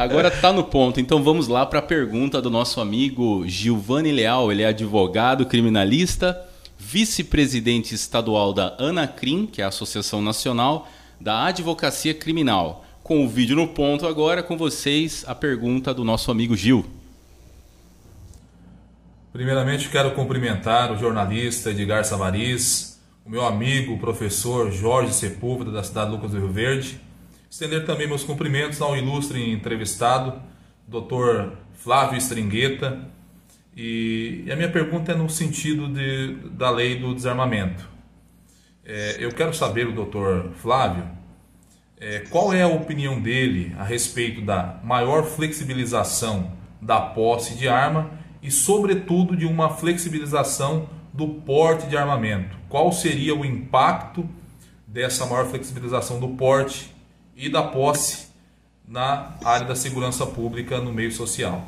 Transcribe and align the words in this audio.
Agora 0.00 0.30
tá 0.30 0.50
no 0.50 0.64
ponto, 0.64 0.98
então 0.98 1.22
vamos 1.22 1.46
lá 1.46 1.66
para 1.66 1.78
a 1.78 1.82
pergunta 1.82 2.40
do 2.40 2.48
nosso 2.48 2.80
amigo 2.80 3.46
Gilvani 3.46 4.10
Leal. 4.10 4.50
Ele 4.50 4.62
é 4.62 4.68
advogado 4.68 5.44
criminalista, 5.44 6.40
vice-presidente 6.78 7.94
estadual 7.94 8.54
da 8.54 8.74
ANACRIM, 8.78 9.44
que 9.44 9.60
é 9.60 9.64
a 9.66 9.68
Associação 9.68 10.22
Nacional 10.22 10.88
da 11.20 11.44
Advocacia 11.44 12.14
Criminal. 12.14 12.82
Com 13.02 13.26
o 13.26 13.28
vídeo 13.28 13.54
no 13.54 13.68
ponto 13.68 14.06
agora, 14.06 14.42
com 14.42 14.56
vocês 14.56 15.22
a 15.28 15.34
pergunta 15.34 15.92
do 15.92 16.02
nosso 16.02 16.30
amigo 16.30 16.56
Gil. 16.56 16.86
Primeiramente, 19.34 19.90
quero 19.90 20.12
cumprimentar 20.12 20.90
o 20.92 20.96
jornalista 20.96 21.72
Edgar 21.72 22.06
Savariz, 22.06 22.98
o 23.22 23.28
meu 23.28 23.44
amigo, 23.44 23.92
o 23.92 23.98
professor 23.98 24.72
Jorge 24.72 25.12
Sepúlveda, 25.12 25.70
da 25.70 25.82
cidade 25.82 26.08
de 26.08 26.16
Lucas 26.16 26.30
do 26.30 26.38
Rio 26.38 26.50
Verde. 26.50 27.09
Estender 27.50 27.84
também 27.84 28.06
meus 28.06 28.22
cumprimentos 28.22 28.80
ao 28.80 28.96
ilustre 28.96 29.50
entrevistado, 29.50 30.40
Dr. 30.86 31.56
Flávio 31.72 32.16
Stringueta. 32.16 33.10
E, 33.76 34.44
a 34.48 34.54
minha 34.54 34.70
pergunta 34.70 35.10
é 35.10 35.16
no 35.16 35.28
sentido 35.28 35.88
de, 35.88 36.48
da 36.50 36.70
lei 36.70 37.00
do 37.00 37.12
desarmamento. 37.12 37.88
É, 38.84 39.16
eu 39.18 39.30
quero 39.30 39.52
saber, 39.52 39.88
o 39.88 39.92
Dr. 39.92 40.52
Flávio, 40.54 41.10
é, 41.98 42.20
qual 42.30 42.52
é 42.52 42.62
a 42.62 42.68
opinião 42.68 43.20
dele 43.20 43.74
a 43.76 43.82
respeito 43.82 44.40
da 44.40 44.78
maior 44.84 45.24
flexibilização 45.24 46.52
da 46.80 47.00
posse 47.00 47.56
de 47.56 47.66
arma 47.66 48.12
e, 48.40 48.48
sobretudo, 48.48 49.36
de 49.36 49.44
uma 49.44 49.70
flexibilização 49.70 50.88
do 51.12 51.26
porte 51.26 51.88
de 51.88 51.96
armamento. 51.96 52.56
Qual 52.68 52.92
seria 52.92 53.34
o 53.34 53.44
impacto 53.44 54.24
dessa 54.86 55.26
maior 55.26 55.46
flexibilização 55.46 56.20
do 56.20 56.28
porte 56.28 56.99
e 57.40 57.48
da 57.48 57.62
posse 57.62 58.28
na 58.86 59.34
área 59.42 59.66
da 59.66 59.74
segurança 59.74 60.26
pública 60.26 60.78
no 60.78 60.92
meio 60.92 61.10
social? 61.10 61.66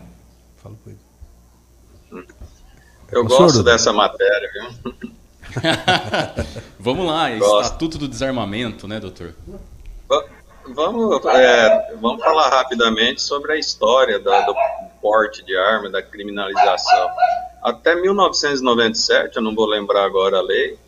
Fala 0.62 0.76
com 0.84 0.90
ele. 0.90 2.26
Eu 3.10 3.24
gosto 3.24 3.62
dessa 3.62 3.92
matéria, 3.92 4.50
viu? 4.52 4.94
vamos 6.78 7.06
lá, 7.06 7.30
gosto. 7.36 7.62
Estatuto 7.62 7.98
do 7.98 8.06
Desarmamento, 8.08 8.86
né, 8.86 9.00
doutor? 9.00 9.34
Vamos, 10.74 11.24
é, 11.26 11.94
vamos 11.96 12.22
falar 12.22 12.48
rapidamente 12.50 13.20
sobre 13.20 13.52
a 13.52 13.56
história 13.56 14.18
da, 14.18 14.42
do 14.42 14.54
porte 15.00 15.42
de 15.44 15.56
arma, 15.56 15.90
da 15.90 16.02
criminalização. 16.02 17.10
Até 17.62 17.94
1997, 17.94 19.36
eu 19.36 19.42
não 19.42 19.54
vou 19.54 19.66
lembrar 19.66 20.04
agora 20.04 20.38
a 20.38 20.42
lei, 20.42 20.78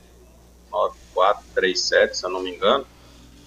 9437, 0.70 2.18
se 2.18 2.24
eu 2.24 2.30
não 2.30 2.40
me 2.40 2.54
engano, 2.54 2.86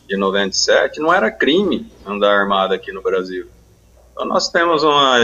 de 0.07 0.17
97, 0.17 0.99
não 0.99 1.13
era 1.13 1.29
crime 1.29 1.91
andar 2.05 2.33
armado 2.33 2.73
aqui 2.73 2.91
no 2.91 3.01
Brasil. 3.01 3.47
Então 4.11 4.25
nós 4.25 4.49
temos 4.49 4.83
uma, 4.83 5.17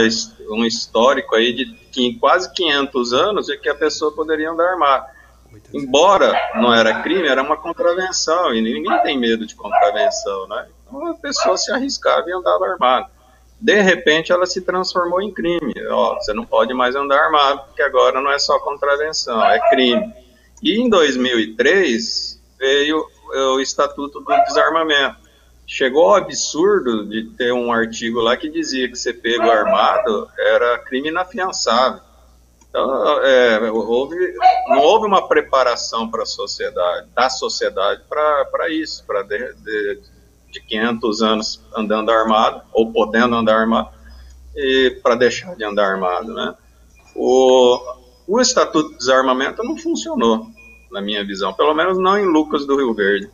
um 0.50 0.64
histórico 0.64 1.34
aí 1.34 1.52
de 1.52 2.14
quase 2.20 2.52
500 2.52 3.12
anos 3.12 3.46
de 3.46 3.56
que 3.58 3.68
a 3.68 3.74
pessoa 3.74 4.12
poderia 4.12 4.50
andar 4.50 4.72
armada. 4.72 5.14
Embora 5.72 6.32
não 6.54 6.72
era 6.72 7.02
crime, 7.02 7.26
era 7.26 7.42
uma 7.42 7.56
contravenção, 7.56 8.54
e 8.54 8.60
ninguém 8.60 9.02
tem 9.02 9.18
medo 9.18 9.46
de 9.46 9.54
contravenção, 9.54 10.46
né? 10.48 10.66
Então 10.86 11.06
a 11.08 11.14
pessoa 11.14 11.56
se 11.56 11.72
arriscava 11.72 12.28
e 12.28 12.32
andava 12.32 12.66
armado. 12.66 13.08
De 13.60 13.80
repente 13.80 14.30
ela 14.30 14.46
se 14.46 14.60
transformou 14.60 15.22
em 15.22 15.32
crime. 15.32 15.72
Ó, 15.90 16.14
você 16.14 16.32
não 16.32 16.44
pode 16.44 16.74
mais 16.74 16.94
andar 16.94 17.18
armado, 17.18 17.62
porque 17.66 17.82
agora 17.82 18.20
não 18.20 18.30
é 18.30 18.38
só 18.38 18.58
contravenção, 18.58 19.44
é 19.44 19.58
crime. 19.70 20.12
E 20.62 20.80
em 20.80 20.88
2003 20.88 22.40
veio 22.58 23.06
o 23.28 23.60
Estatuto 23.60 24.20
do 24.20 24.44
Desarmamento. 24.44 25.16
Chegou 25.66 26.08
ao 26.08 26.16
absurdo 26.16 27.06
de 27.06 27.24
ter 27.30 27.52
um 27.52 27.72
artigo 27.72 28.20
lá 28.20 28.36
que 28.36 28.50
dizia 28.50 28.88
que 28.88 28.96
ser 28.96 29.14
pego 29.14 29.50
armado 29.50 30.28
era 30.38 30.78
crime 30.78 31.08
inafiançável. 31.08 32.00
Então, 32.74 33.22
é, 33.22 33.70
houve, 33.70 34.34
não 34.68 34.80
houve 34.80 35.06
uma 35.06 35.28
preparação 35.28 36.10
para 36.10 36.24
a 36.24 36.26
sociedade, 36.26 37.06
da 37.14 37.30
sociedade 37.30 38.02
para 38.08 38.68
isso, 38.68 39.04
para 39.06 39.22
de, 39.22 39.54
de, 39.54 40.00
de 40.50 40.60
500 40.60 41.22
anos 41.22 41.60
andando 41.74 42.10
armado, 42.10 42.62
ou 42.72 42.90
podendo 42.90 43.36
andar 43.36 43.60
armado, 43.60 43.90
e 44.56 44.98
para 45.02 45.14
deixar 45.14 45.54
de 45.54 45.64
andar 45.64 45.86
armado, 45.86 46.34
né? 46.34 46.52
O, 47.14 47.78
o 48.26 48.40
Estatuto 48.40 48.90
de 48.90 48.98
Desarmamento 48.98 49.62
não 49.62 49.76
funcionou, 49.76 50.48
na 50.94 51.02
minha 51.02 51.24
visão, 51.24 51.52
pelo 51.52 51.74
menos 51.74 51.98
não 51.98 52.16
em 52.16 52.24
Lucas 52.24 52.66
do 52.66 52.76
Rio 52.76 52.94
Verde. 52.94 53.28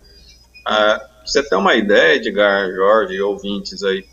Ah, 0.66 1.00
você 1.24 1.42
tem 1.48 1.58
uma 1.58 1.76
ideia, 1.76 2.16
Edgar, 2.16 2.68
Jorge 2.70 3.20
ouvintes 3.20 3.84
aí, 3.84 4.04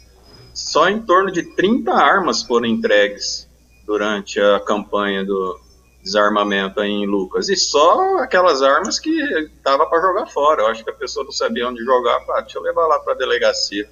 só 0.54 0.90
em 0.90 1.02
torno 1.02 1.32
de 1.32 1.42
30 1.56 1.92
armas 1.92 2.44
foram 2.44 2.68
entregues 2.68 3.48
durante 3.86 4.40
a 4.40 4.60
campanha 4.60 5.24
do, 5.24 5.60
desarmamento 6.08 6.80
aí 6.80 6.90
em 6.90 7.06
Lucas. 7.06 7.50
E 7.50 7.56
só 7.56 8.18
aquelas 8.18 8.62
armas 8.62 8.98
que 8.98 9.12
dava 9.64 9.86
para 9.86 10.02
jogar 10.02 10.26
fora. 10.28 10.64
Eu 10.64 10.68
acho 10.68 10.84
que 10.84 10.90
a 10.90 10.94
pessoa 10.94 11.24
não 11.26 11.32
sabia 11.32 11.68
onde 11.68 11.84
jogar. 11.84 12.24
Ah, 12.32 12.42
deixa 12.42 12.58
eu 12.58 12.64
levar 12.64 12.88
lá 12.88 13.00
para 13.00 13.14
a 13.14 13.18
delegacia. 13.18 13.88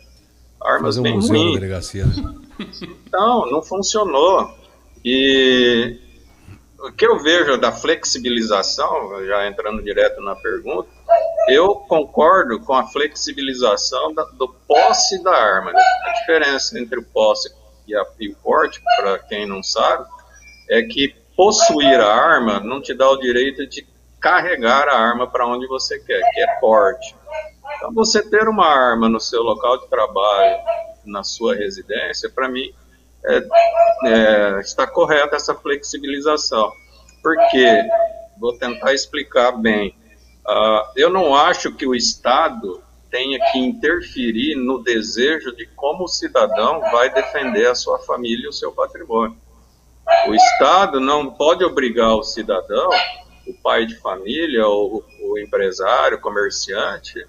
Armas 0.62 0.96
Fazer 0.96 1.00
um 1.02 1.04
bem 1.04 1.20
ruins. 1.20 1.54
delegacia, 1.54 2.06
né? 2.06 2.36
Então, 3.06 3.52
não 3.52 3.62
funcionou. 3.62 4.50
E 5.04 6.00
o 6.86 6.92
que 6.92 7.06
eu 7.06 7.18
vejo 7.20 7.58
da 7.58 7.72
flexibilização, 7.72 9.26
já 9.26 9.48
entrando 9.48 9.82
direto 9.82 10.22
na 10.22 10.36
pergunta, 10.36 10.88
eu 11.48 11.76
concordo 11.76 12.60
com 12.60 12.74
a 12.74 12.86
flexibilização 12.88 14.14
da, 14.14 14.24
do 14.24 14.48
posse 14.68 15.22
da 15.24 15.32
arma. 15.32 15.72
A 15.72 16.12
diferença 16.20 16.80
entre 16.80 17.00
o 17.00 17.04
posse 17.04 17.52
e, 17.88 17.96
a, 17.96 18.06
e 18.20 18.30
o 18.30 18.36
porte, 18.36 18.82
para 18.98 19.18
quem 19.20 19.48
não 19.48 19.64
sabe, 19.64 20.06
é 20.70 20.84
que 20.84 21.16
possuir 21.36 22.00
a 22.00 22.14
arma 22.14 22.60
não 22.60 22.80
te 22.82 22.94
dá 22.94 23.10
o 23.10 23.18
direito 23.18 23.68
de 23.68 23.86
carregar 24.20 24.88
a 24.88 24.98
arma 24.98 25.28
para 25.28 25.48
onde 25.48 25.68
você 25.68 26.00
quer, 26.00 26.22
que 26.34 26.40
é 26.40 26.60
porte. 26.60 27.16
Então, 27.78 27.94
você 27.94 28.22
ter 28.28 28.48
uma 28.48 28.68
arma 28.68 29.10
no 29.10 29.20
seu 29.20 29.42
local 29.42 29.80
de 29.80 29.88
trabalho, 29.88 30.58
na 31.04 31.24
sua 31.24 31.56
residência, 31.56 32.30
para 32.30 32.48
mim, 32.48 32.72
é, 33.28 33.48
é, 34.08 34.60
está 34.62 34.88
correta 34.88 35.36
essa 35.36 35.56
flexibilização. 35.56 36.72
Porque, 37.22 37.66
vou 38.38 38.58
tentar 38.58 38.94
explicar 38.94 39.52
bem, 39.52 39.96
uh, 40.48 40.92
eu 40.96 41.10
não 41.10 41.36
acho 41.36 41.74
que 41.74 41.88
o 41.88 41.96
Estado 41.96 42.84
tenha 43.10 43.40
que 43.52 43.58
interferir 43.58 44.56
no 44.56 44.84
desejo 44.84 45.56
de 45.56 45.66
como 45.68 46.04
o 46.04 46.08
cidadão 46.08 46.82
vai 46.92 47.10
defender 47.10 47.68
a 47.68 47.76
sua 47.76 47.98
família 48.00 48.46
e 48.46 48.50
o 48.50 48.54
seu 48.54 48.72
patrimônio. 48.72 49.38
O 50.28 50.36
Estado 50.36 51.00
não 51.00 51.32
pode 51.32 51.64
obrigar 51.64 52.14
o 52.16 52.24
cidadão, 52.24 52.90
o 53.48 53.54
pai 53.64 53.86
de 53.86 53.96
família, 53.96 54.68
o, 54.68 55.04
o 55.22 55.40
empresário, 55.40 56.18
o 56.18 56.22
comerciante, 56.22 57.26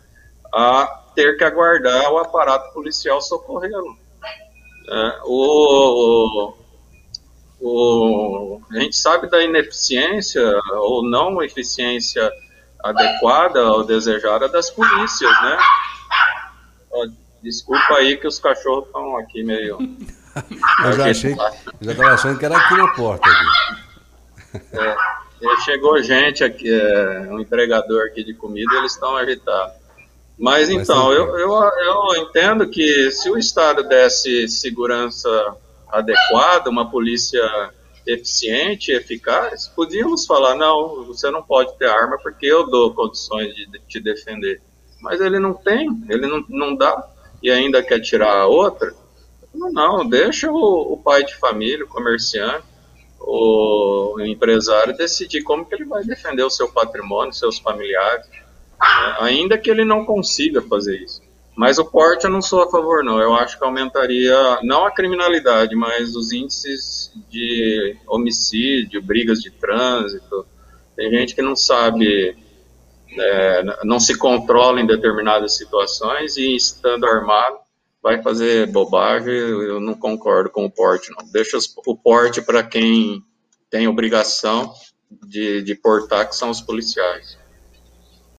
a 0.52 0.86
ter 1.14 1.36
que 1.36 1.44
aguardar 1.44 2.12
o 2.12 2.18
aparato 2.18 2.72
policial 2.74 3.20
socorrê-lo. 3.20 3.96
É, 4.88 5.20
o, 5.24 6.54
o, 7.60 8.60
a 8.70 8.80
gente 8.80 8.96
sabe 8.96 9.28
da 9.28 9.42
ineficiência 9.42 10.42
ou 10.74 11.02
não 11.08 11.42
eficiência 11.42 12.30
adequada 12.82 13.64
ou 13.72 13.84
desejada 13.84 14.48
das 14.48 14.70
polícias, 14.70 15.30
né? 15.42 15.58
Desculpa 17.42 17.94
aí 17.94 18.16
que 18.16 18.26
os 18.26 18.38
cachorros 18.38 18.86
estão 18.86 19.16
aqui 19.18 19.42
meio 19.42 19.78
eu 20.84 20.92
já 20.92 21.10
achei, 21.10 21.34
já 21.80 21.92
estava 21.92 22.10
achando 22.10 22.38
que 22.38 22.44
era 22.44 22.56
aqui 22.56 22.74
na 22.74 22.88
porta. 22.88 23.26
Aqui. 23.28 24.66
É, 24.72 24.96
chegou 25.64 26.02
gente 26.02 26.44
aqui, 26.44 26.68
é, 26.68 27.20
um 27.30 27.40
entregador 27.40 28.06
aqui 28.06 28.22
de 28.24 28.34
comida, 28.34 28.74
eles 28.76 28.92
estão 28.92 29.16
agitados. 29.16 29.85
Mas 30.38 30.68
então, 30.68 31.12
eu, 31.12 31.38
eu, 31.38 31.50
eu 31.50 32.22
entendo 32.22 32.68
que 32.68 33.10
se 33.10 33.30
o 33.30 33.38
Estado 33.38 33.82
desse 33.82 34.48
segurança 34.48 35.56
adequada, 35.88 36.68
uma 36.68 36.90
polícia 36.90 37.42
eficiente, 38.06 38.92
eficaz, 38.92 39.66
podíamos 39.68 40.26
falar, 40.26 40.54
não, 40.54 41.04
você 41.06 41.30
não 41.30 41.42
pode 41.42 41.76
ter 41.78 41.88
arma 41.88 42.18
porque 42.22 42.46
eu 42.46 42.68
dou 42.68 42.94
condições 42.94 43.54
de 43.54 43.66
te 43.88 43.98
defender. 43.98 44.60
Mas 45.00 45.20
ele 45.20 45.38
não 45.38 45.54
tem, 45.54 45.88
ele 46.08 46.26
não, 46.26 46.44
não 46.48 46.76
dá, 46.76 47.08
e 47.42 47.50
ainda 47.50 47.82
quer 47.82 48.00
tirar 48.00 48.36
a 48.36 48.46
outra. 48.46 48.94
Não, 49.54 49.70
não 49.70 50.08
deixa 50.08 50.50
o, 50.50 50.92
o, 50.92 50.98
pai 50.98 51.24
de 51.24 51.34
família, 51.36 51.84
o 51.84 51.88
comerciante, 51.88 52.64
o 53.18 54.20
empresário 54.20 54.96
decidir 54.96 55.42
como 55.42 55.64
que 55.64 55.74
ele 55.74 55.84
vai 55.84 56.04
defender 56.04 56.44
o 56.44 56.50
seu 56.50 56.70
patrimônio, 56.70 57.32
seus 57.32 57.58
familiares, 57.58 58.26
né? 58.80 59.16
ainda 59.20 59.58
que 59.58 59.70
ele 59.70 59.84
não 59.84 60.04
consiga 60.04 60.62
fazer 60.62 61.00
isso. 61.00 61.26
Mas 61.56 61.78
o 61.78 61.84
porte 61.86 62.24
eu 62.24 62.30
não 62.30 62.42
sou 62.42 62.62
a 62.62 62.70
favor, 62.70 63.02
não. 63.02 63.18
Eu 63.18 63.34
acho 63.34 63.58
que 63.58 63.64
aumentaria, 63.64 64.58
não 64.62 64.84
a 64.84 64.90
criminalidade, 64.90 65.74
mas 65.74 66.14
os 66.14 66.30
índices 66.30 67.10
de 67.30 67.96
homicídio, 68.06 69.02
brigas 69.02 69.40
de 69.40 69.50
trânsito. 69.50 70.46
Tem 70.94 71.10
gente 71.10 71.34
que 71.34 71.40
não 71.40 71.56
sabe, 71.56 72.36
é, 73.18 73.64
não 73.84 73.98
se 73.98 74.18
controla 74.18 74.80
em 74.80 74.86
determinadas 74.86 75.56
situações 75.56 76.36
e 76.36 76.54
estando 76.54 77.06
armado, 77.06 77.56
vai 78.02 78.22
fazer 78.22 78.70
bobagem, 78.70 79.34
eu 79.34 79.80
não 79.80 79.94
concordo 79.94 80.50
com 80.50 80.66
o 80.66 80.70
porte, 80.70 81.10
não. 81.10 81.26
Deixa 81.32 81.56
o 81.86 81.96
porte 81.96 82.42
para 82.42 82.62
quem 82.62 83.22
tem 83.70 83.88
obrigação 83.88 84.74
de, 85.26 85.62
de 85.62 85.74
portar, 85.74 86.28
que 86.28 86.36
são 86.36 86.50
os 86.50 86.60
policiais. 86.60 87.38